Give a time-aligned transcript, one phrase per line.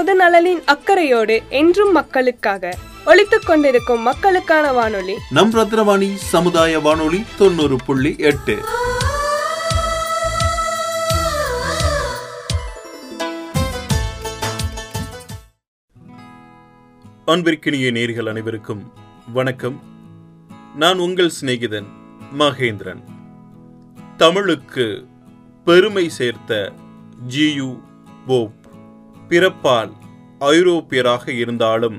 [0.00, 2.76] பொது நலனின் அக்கறையோடு என்றும் மக்களுக்காக
[3.06, 5.14] ஒலித்துக் கொண்டிருக்கும் மக்களுக்கான வானொலி.
[5.30, 8.58] நம் ரத்னவாணி சமுதாய வானொலி தொண்ணூறு புள்ளி எட்டு.
[17.26, 18.92] அன்பிற்கினிய நேர்கள் அனைவருக்கும்
[19.32, 19.80] வணக்கம்.
[20.76, 21.86] நான் உங்கள் சிநேகிதன்
[22.38, 23.02] மகேந்திரன்.
[24.16, 25.06] தமிழுக்கு
[25.64, 26.72] பெருமை சேர்த்த
[27.28, 27.80] ஜியு
[28.26, 28.58] போப்
[29.30, 29.90] பிறப்பால்
[30.38, 31.98] ஐரோப்பியராக இருந்தாலும்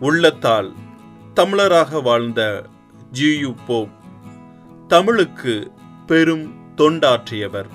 [0.00, 0.68] உள்ளத்தால்
[1.34, 2.40] தமிழராக வாழ்ந்த
[3.12, 3.94] ஜியு போப்
[4.88, 5.54] தமிழுக்கு
[6.06, 6.46] பெரும்
[6.76, 7.68] தொண்டாற்றியவர்.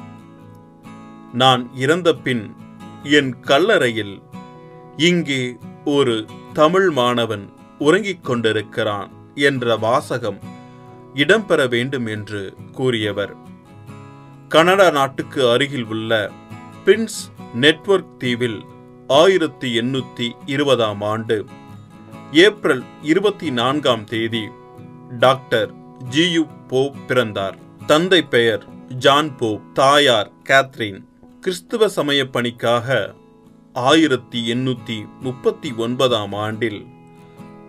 [1.33, 2.55] நான் இறந்த பின்
[3.03, 4.15] என் கல்லறையில்
[4.97, 5.41] இங்கே
[5.85, 7.45] ஒரு தமிழ் மாணவன்
[7.79, 10.39] உறங்கிக் கொண்டிருக்கிறான் என்ற வாசகம்
[11.13, 13.35] இடம்பெற வேண்டும் என்று கூறியவர்.
[14.47, 16.31] கனடா நாட்டுக்கு அருகில் உள்ள
[16.85, 17.21] பிரின்ஸ்
[17.55, 18.65] நெட்வொர்க் தீவில்
[19.07, 21.45] ஆயிரத்தி எண்ணூத்தி இருபதாம் ஆண்டு
[22.31, 24.47] ஏப்ரல் இருபத்தி நான்காம் தேதி
[25.19, 25.73] டாக்டர்
[26.09, 27.57] ஜியு போப் பிறந்தார்.
[27.85, 31.05] தந்தை பெயர் ஜான் போப் தாயார் கேத்ரின்.
[31.41, 33.15] கிறிஸ்துவ சமய பணிக்காக
[33.73, 36.85] ஆயிரத்தி எண்ணூத்தி முப்பத்தி ஒன்பதாம் ஆண்டில்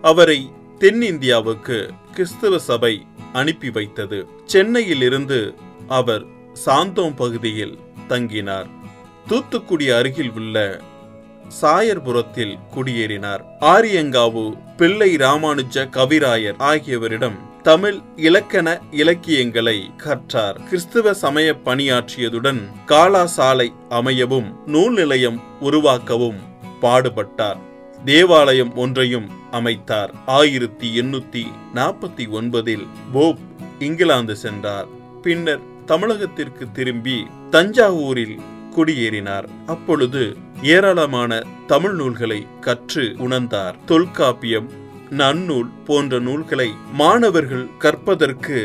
[0.01, 4.27] அவரை தென்னிந்தியாவுக்கு கிறிஸ்தவ சபை அனுப்பி வைத்தது.
[4.45, 5.53] சென்னையில் இருந்து
[5.87, 6.25] அவர்
[6.65, 8.81] சாந்தோம் பகுதியில் தங்கினார்.
[9.27, 10.79] தூத்துக்குடி அருகில் உள்ள
[11.61, 13.43] சாயர்புரத்தில் குடியேறினார்.
[13.61, 20.63] ஆரியங்காவு பிள்ளை ராமானுஜ கவிராயர் ஆகியவரிடம் தமிழ் இலக்கண இலக்கியங்களை கற்றார்.
[20.63, 26.39] கிறிஸ்துவ சமய பணியாற்றியதுடன் காலாசாலை அமையவும் நூல் நிலையம் உருவாக்கவும்
[26.81, 27.57] பாடுபட்டார்.
[28.05, 30.09] தேவாலயம் ஒன்றையும் அமைத்தார்.
[30.25, 33.39] ஆயிரத்தி எண்ணூத்தி நாற்பத்தி ஒன்பதில் போப்
[33.79, 34.87] இங்கிலாந்து சென்றார்.
[35.21, 38.37] பின்னர் தமிழகத்திற்கு திரும்பி தஞ்சாவூரில்
[38.75, 39.47] குடியேறினார்.
[39.65, 40.23] அப்பொழுது
[40.61, 43.75] ஏராளமான தமிழ் நூல்களை கற்று உணர்ந்தார்.
[43.85, 44.69] தொல்காப்பியம்
[45.17, 48.59] நன்னூல் போன்ற நூல்களை மாணவர்கள் கற்பதற்கு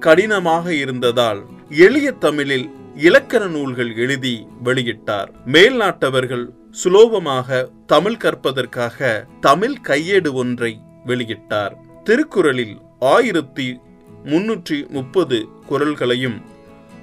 [0.00, 2.66] கடினமாக இருந்ததால் எளிய தமிழில்
[2.96, 5.30] இலக்கண நூல்கள் எழுதி வெளியிட்டார்.
[5.46, 6.44] மேல்நாட்டவர்கள்
[6.82, 10.72] சுலோபமாக தமிழ் கற்பதற்காக தமிழ் கையேடு ஒன்றை
[11.06, 11.74] வெளியிட்டார்.
[12.04, 13.66] திருக்குறளில் ஆயிரத்தி
[14.24, 15.38] முன்னூற்றி முப்பது
[15.68, 16.38] குரல்களையும்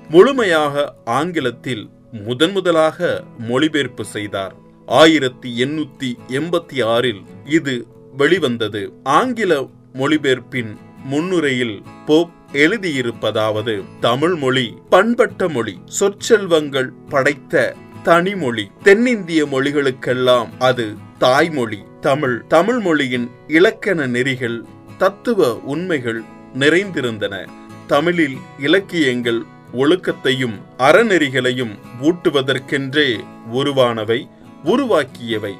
[0.10, 4.56] முழுமையாக ஆங்கிலத்தில் முதன் முதலாக மொழிபெயர்ப்பு செய்தார்.
[4.86, 8.94] ஆயிரத்தி எண்ணூத்தி எண்பத்தி ஆறில் இது வெளிவந்தது.
[9.04, 20.96] ஆங்கில மொழிபெயர்ப்பின் முன்னுரையில் போப் எழுதியிருப்பதாவது தமிழ் மொழி பண்பட்ட மொழி சொற்செல்வங்கள் படைத்த தனிமொழி தென்னிந்திய மொழிகளுக்கெல்லாம் அது
[21.18, 22.48] தாய்மொழி தமிழ்.
[22.48, 24.66] தமிழ் மொழியின் இலக்கண நெறிகள்
[24.98, 26.24] தத்துவ உண்மைகள்
[26.54, 27.48] நிறைந்திருந்தன.
[27.88, 33.20] தமிழில் இலக்கியங்கள் ஒழுக்கத்தையும் அறநெறிகளையும் ஊட்டுவதற்கென்றே
[33.54, 34.30] உருவானவை
[34.64, 35.54] உருவாக்கியவை.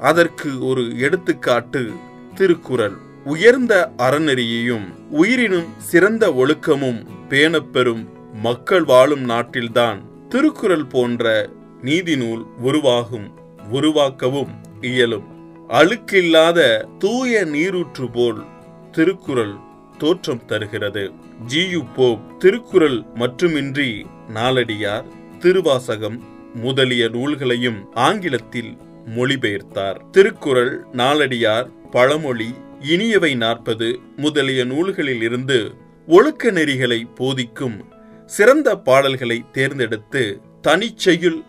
[0.00, 1.90] அதற்கு ஒரு எடுத்துக்காட்டு
[2.34, 2.96] திருக்குறள்.
[3.24, 11.48] உயர்ந்த அறநெறியையும் உயிரினும் சிறந்த ஒழுக்கமும் பேணப்பெறும் மக்கள் வாழும் நாட்டில்தான் திருக்குறள் போன்ற
[11.82, 13.30] நீதி நூல் உருவாகும்
[13.72, 15.34] உருவாக்கவும் இயலும்.
[15.68, 18.44] அழுக்கில்லாத தூய நீரூற்று போல்
[18.92, 19.54] திருக்குறள்
[19.98, 21.12] தோற்றம் தருகிறது.
[21.48, 25.04] ஜியு போப் திருக்குறள் மட்டுமின்றி நாலடியார்
[25.38, 26.24] திருவாசகம்
[26.54, 28.76] முதலிய நூல்களையும் ஆங்கிலத்தில்
[29.16, 30.10] மொழிபெயர்த்தார்.
[30.10, 35.74] திருக்குறள் நாலடியார் பழமொழி இனியவை நாற்பது முதலிய நூல்களில் இருந்து
[36.06, 37.84] ஒழுக்க நெறிகளை போதிக்கும்
[38.26, 41.40] சிறந்த பாடல்களை தேர்ந்தெடுத்து தனிச்செயுள்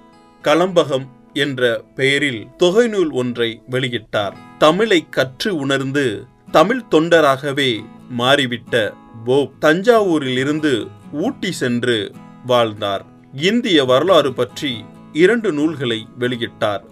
[0.44, 4.34] கலம்பகம் என்ற பெயரில் தொகைநூல் ஒன்றை வெளியிட்டார்.
[4.58, 7.86] தமிழை கற்று உணர்ந்து தமிழ் தொண்டராகவே
[8.18, 8.94] மாறிவிட்ட
[9.26, 12.12] போப் தஞ்சாவூரில் இருந்து ஊட்டி சென்று
[12.46, 13.06] வாழ்ந்தார்.
[13.34, 16.84] இந்திய வரலாறு பற்றி இரண்டு நூல்களை வெளியிட்டார்.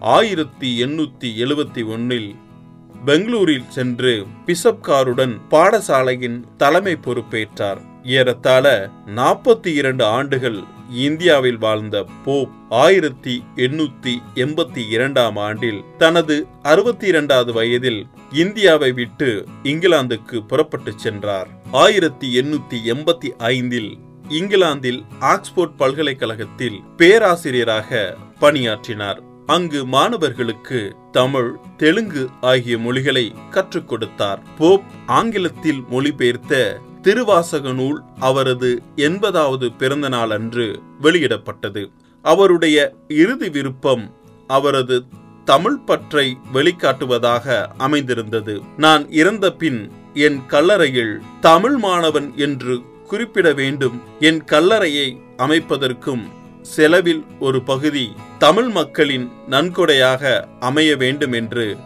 [0.00, 2.34] ஆயிரத்தி எண்ணூத்தி எழுபத்தி ஒன்னில்
[3.04, 7.80] பெங்களூரில் சென்று பிசப்காருடன் பாடசாலையின் தலைமை பொறுப்பேற்றார்.
[8.02, 10.62] ஏறத்தாழ நாற்பத்தி இரண்டு ஆண்டுகள்
[10.94, 20.46] இந்தியாவில் வாழ்ந்த போப் ஆயிரத்தி எண்ணூத்தி எண்பத்தி இரண்டாம் ஆண்டில் தனது அறுபத்தி இரண்டாவது வயதில் இந்தியாவை விட்டு இங்கிலாந்துக்கு
[20.46, 21.48] புறப்பட்டு சென்றார்.
[21.72, 23.98] ஆயிரத்தி எண்ணூத்தி எண்பத்தி ஐந்தில்
[24.28, 29.22] இங்கிலாந்தில் ஆக்ஸ்போர்ட் பல்கலைக்கழகத்தில் பேராசிரியராக பணியாற்றினார்.
[29.46, 34.42] அங்கு மாணவர்களுக்கு தமிழ் தெலுங்கு ஆகிய மொழிகளை கற்றுக் கொடுத்தார்.
[34.58, 41.90] போப் ஆங்கிலத்தில் மொழிபெயர்த்த திருவாசக நூல் அவரது எண்பதாவது பிறந்த நாள் அன்று வெளியிடப்பட்டது.
[42.22, 44.14] அவருடைய இறுதி விருப்பம்
[44.46, 45.04] அவரது
[45.44, 48.60] தமிழ் பற்றை வெளிக்காட்டுவதாக அமைந்திருந்தது.
[48.76, 54.02] நான் இறந்த பின் என் கல்லறையில் தமிழ் மாணவன் என்று குறிப்பிட வேண்டும்.
[54.20, 56.24] என் கல்லறையை அமைப்பதற்கும்
[56.62, 61.76] செலவில் ஒரு பகுதி தமிழ் மக்களின் நன்கொடையாக அமைய வேண்டும் என்று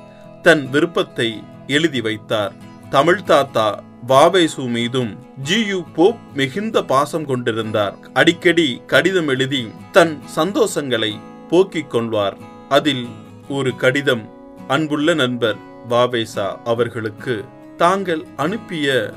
[0.43, 2.53] தன் விருப்பத்தை எழுதி வைத்தார்.
[2.91, 3.69] தமிழ் தாத்தா
[4.07, 7.97] வாவேசு மீதும் ஜியு போப் மிகுந்த பாசம் கொண்டிருந்தார்.
[8.13, 11.13] அடிக்கடி கடிதம் எழுதி தன் சந்தோஷங்களை
[11.49, 12.37] போக்கிக் கொள்வார்.
[12.69, 13.07] அதில்
[13.49, 14.29] ஒரு கடிதம்
[14.69, 15.57] அன்புள்ள நண்பர்
[15.89, 17.45] வாவேசா அவர்களுக்கு
[17.77, 19.13] தாங்கள் அனுப்பிய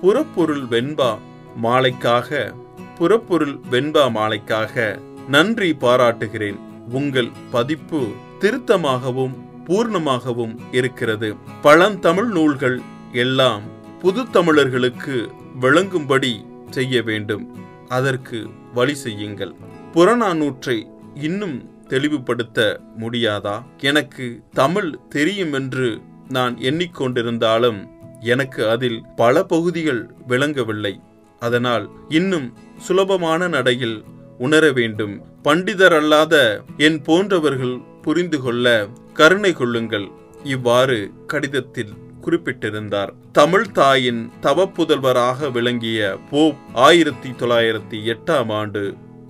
[0.00, 1.18] புறப்பொருள் வெண்பா
[1.62, 2.54] மாலைக்காக
[2.98, 4.98] புறப்பொருள் வெண்பா மாலைக்காக
[5.28, 6.58] நன்றி பாராட்டுகிறேன்.
[6.90, 8.06] உங்கள் பதிப்பு
[8.40, 9.34] திருத்தமாகவும்
[9.66, 11.34] பூர்ணமாகவும் இருக்கிறது.
[11.62, 12.80] பழந்தமிழ் நூல்கள்
[13.12, 13.62] எல்லாம்
[14.06, 15.30] புது தமிழர்களுக்கு
[15.60, 17.56] விளங்கும்படி செய்ய வேண்டும்.
[17.88, 19.54] அதற்கு வழி செய்யுங்கள்.
[19.92, 23.62] புறநானூற்றை இன்னும் தெளிவுபடுத்த முடியாதா?
[23.80, 27.86] எனக்கு தமிழ் தெரியும் என்று நான் எண்ணிக்கொண்டிருந்தாலும்
[28.20, 31.00] எனக்கு அதில் பல பகுதிகள் விளங்கவில்லை.
[31.40, 34.04] அதனால் இன்னும் சுலபமான நடையில்
[34.38, 35.22] உணர வேண்டும்.
[35.44, 40.08] பண்டிதர் அல்லாத என் போன்றவர்கள் புரிந்து கொள்ள கருணை கொள்ளுங்கள்.
[40.44, 43.12] இவ்வாறு கடிதத்தில் குறிப்பிட்டிருந்தார்.
[43.32, 46.56] தமிழ் தாயின் தவப்புதல்வராக விளங்கிய போப்
[46.86, 48.82] ஆயிரத்தி தொள்ளாயிரத்தி எட்டாம் ஆண்டு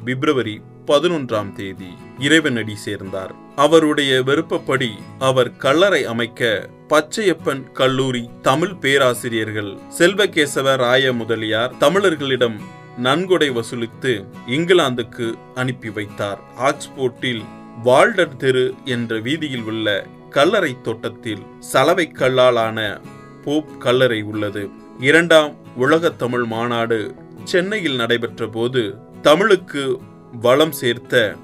[0.05, 3.33] பிப்ரவரி பதினொன்றாம் தேதி இறைவனடி சேர்ந்தார்.
[3.57, 12.59] அவருடைய விருப்பப்படி அவர் கல்லறை அமைக்க பச்சையப்பன் கல்லூரி தமிழ் பேராசிரியர்கள் செல்வகேசவ ராய முதலியார் தமிழர்களிடம்
[12.97, 14.13] நன்கொடை வசூலித்து
[14.47, 16.41] இங்கிலாந்துக்கு அனுப்பி வைத்தார்.
[16.59, 17.45] ஆக்ஸ்போர்ட்டில்
[17.83, 23.01] வால்டர் தெரு என்ற வீதியில் உள்ள கல்லறை தோட்டத்தில் சலவை கல்லாலான
[23.45, 24.71] போப் கல்லறை உள்ளது.
[25.01, 27.15] இரண்டாம் உலக தமிழ் மாநாடு
[27.45, 30.01] சென்னையில் நடைபெற்ற போது தமிழுக்கு
[30.41, 31.35] வளம் சேர்த்த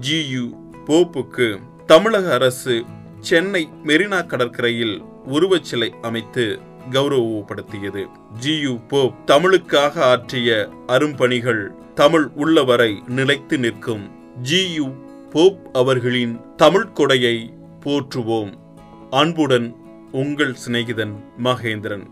[0.00, 0.52] ஜியு
[0.86, 2.84] போப்புக்கு தமிழக அரசு
[3.20, 6.60] சென்னை மெரினா கடற்கரையில் உருவச்சிலை அமைத்து
[6.90, 8.06] கௌரவப்படுத்தியது.
[8.40, 14.10] ஜியு போப் தமிழுக்காக ஆற்றிய அரும்பணிகள் தமிழ் உள்ளவரை நிலைத்து நிற்கும்
[14.42, 14.94] ஜியு
[15.30, 17.57] போப் அவர்களின் தமிழ் கொடையை
[17.88, 18.52] போற்றுவோம்.
[19.10, 19.76] அன்புடன்
[20.12, 22.06] உங்கள் சிநேகிதன் மகேந்திரன்.